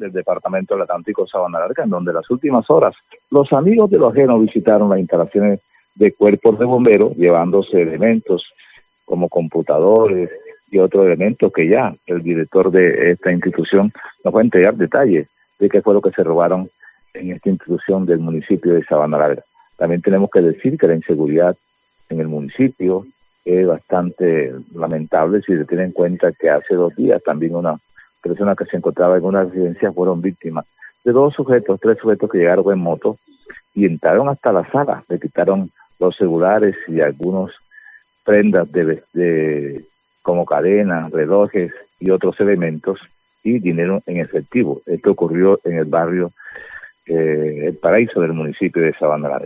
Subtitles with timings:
[0.00, 2.94] del Departamento del Atlántico Sabana Larga, en donde en las últimas horas
[3.30, 5.60] los amigos de los ajenos visitaron las instalaciones
[5.94, 8.44] de cuerpos de bomberos, llevándose elementos
[9.04, 10.30] como computadores
[10.70, 13.92] y otros elementos que ya el director de esta institución
[14.24, 15.28] nos va a entregar detalles
[15.58, 16.70] de qué fue lo que se robaron
[17.14, 19.42] en esta institución del municipio de Sabana Larga.
[19.76, 21.56] También tenemos que decir que la inseguridad
[22.08, 23.06] en el municipio
[23.44, 27.78] es bastante lamentable si se tiene en cuenta que hace dos días también una
[28.22, 30.66] persona que se encontraba en una residencia fueron víctimas
[31.04, 33.18] de dos sujetos, tres sujetos que llegaron en moto
[33.74, 37.52] y entraron hasta la sala, le quitaron los celulares y algunos
[38.24, 39.84] prendas de
[40.22, 43.00] como cadenas, relojes y otros elementos
[43.42, 44.82] y dinero en efectivo.
[44.86, 46.32] Esto ocurrió en el barrio
[47.06, 49.40] eh, El Paraíso del municipio de Sabana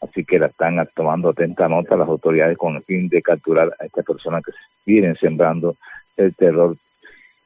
[0.00, 3.84] Así que la están tomando atenta nota las autoridades con el fin de capturar a
[3.84, 4.52] estas personas que
[4.86, 5.76] vienen sembrando
[6.16, 6.76] el terror,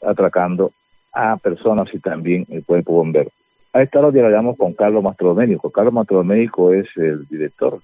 [0.02, 0.70] atracando
[1.14, 3.30] a personas y también el cuerpo bombero.
[3.72, 5.70] A esta hora dialogamos con Carlos Mastrodoménico.
[5.70, 7.80] Carlos Mastrodoménico es el director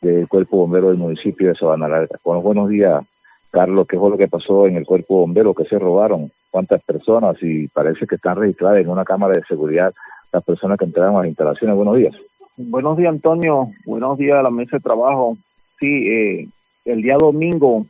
[0.00, 2.18] del cuerpo bombero del municipio de Sabana Larga.
[2.24, 3.02] Bueno, buenos días,
[3.50, 3.86] Carlos.
[3.88, 5.54] ¿Qué fue lo que pasó en el cuerpo bombero?
[5.54, 6.30] ¿Qué se robaron?
[6.50, 7.36] ¿Cuántas personas?
[7.42, 9.94] Y parece que están registradas en una cámara de seguridad
[10.32, 11.76] las personas que entraron a las instalaciones.
[11.76, 12.14] Buenos días.
[12.56, 13.70] Buenos días, Antonio.
[13.86, 15.36] Buenos días a la mesa de trabajo.
[15.78, 16.48] Sí, eh,
[16.84, 17.86] el día domingo,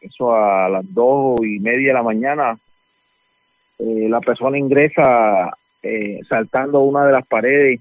[0.00, 2.58] eso a las dos y media de la mañana,
[3.78, 7.80] eh, la persona ingresa eh, saltando una de las paredes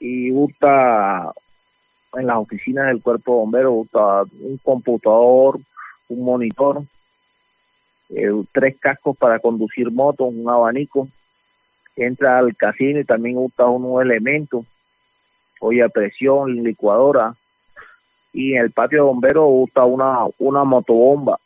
[0.00, 1.32] y gusta
[2.14, 5.58] en las oficinas del cuerpo de bomberos, gusta un computador,
[6.08, 6.82] un monitor,
[8.52, 11.08] tres cascos para conducir motos, un abanico,
[11.96, 14.64] entra al casino y también gusta unos elementos
[15.64, 17.34] olla presión, licuadora,
[18.32, 21.38] y en el patio de bomberos gusta una, una motobomba.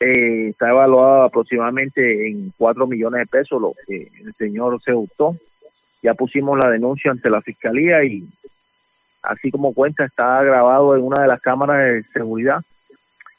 [0.00, 0.31] Eh,
[0.62, 5.36] está evaluada aproximadamente en 4 millones de pesos, lo que el señor se gustó.
[6.02, 8.24] Ya pusimos la denuncia ante la fiscalía y
[9.24, 12.62] así como cuenta está grabado en una de las cámaras de seguridad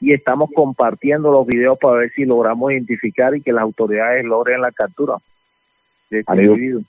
[0.00, 4.60] y estamos compartiendo los videos para ver si logramos identificar y que las autoridades logren
[4.60, 5.16] la captura
[6.10, 6.82] de este individuo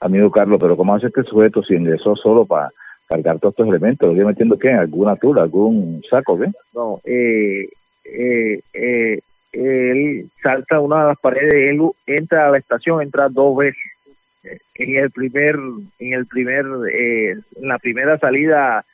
[0.00, 2.70] amigo Carlos, pero ¿cómo hace este sujeto si ingresó solo para
[3.08, 4.06] cargar todos estos elementos?
[4.06, 4.70] ¿Lo viene metiendo qué?
[4.70, 6.50] ¿Alguna tula, algún saco, qué?
[6.74, 7.68] No, eh,
[8.04, 9.20] eh, eh,
[10.46, 13.82] salta una de las paredes, él entra a la estación, entra dos veces.
[14.76, 15.56] En el primer,
[15.98, 18.84] en el primer, eh, en la primera salida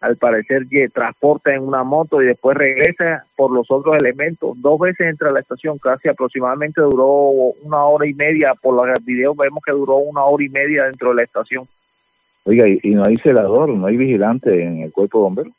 [0.00, 4.60] al parecer transporta en una moto y después regresa por los otros elementos.
[4.60, 7.08] Dos veces entra a la estación, casi aproximadamente duró
[7.62, 8.54] una hora y media.
[8.60, 11.68] Por los videos vemos que duró una hora y media dentro de la estación.
[12.44, 15.52] Oiga, ¿y, no hay celador, no hay vigilante en el cuerpo de bomberos?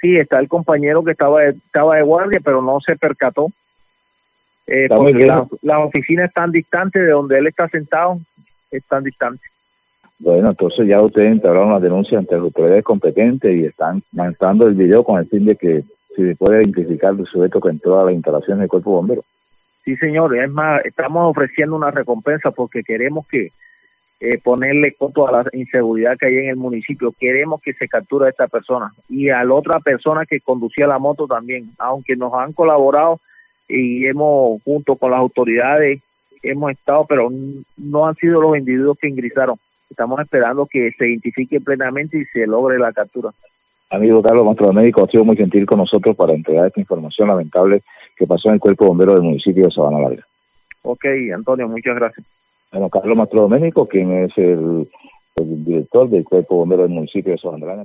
[0.00, 3.48] Sí, está el compañero que estaba, estaba de guardia, pero no se percató.
[4.66, 5.26] Eh, porque
[5.62, 8.20] las oficinas están distantes de donde él está sentado,
[8.70, 9.50] están distantes.
[10.18, 14.74] Bueno, entonces ya ustedes entraron la denuncia ante las autoridades competentes y están mandando el
[14.74, 15.82] video con el fin de que
[16.14, 19.24] se puede identificar el sujeto que entró a la instalación del cuerpo bombero.
[19.84, 23.50] Sí, señor, es más, estamos ofreciendo una recompensa porque queremos que
[24.20, 27.12] eh, ponerle coto a la inseguridad que hay en el municipio.
[27.18, 31.00] Queremos que se capture a esta persona y a la otra persona que conducía la
[31.00, 33.18] moto también, aunque nos han colaborado
[33.72, 36.00] y hemos, junto con las autoridades,
[36.42, 37.30] hemos estado, pero
[37.76, 39.56] no han sido los individuos que ingresaron.
[39.88, 43.30] Estamos esperando que se identifique plenamente y se logre la captura.
[43.90, 47.82] Amigo Carlos, nuestro médico ha sido muy gentil con nosotros para entregar esta información lamentable
[48.16, 50.26] que pasó en el cuerpo bombero del municipio de Sabana Larga.
[50.82, 51.04] Ok,
[51.34, 52.26] Antonio, muchas gracias.
[52.72, 54.88] Bueno, Carlos Mastro Doménico, quien es el,
[55.36, 57.84] el director del cuerpo bombero del municipio de Larga.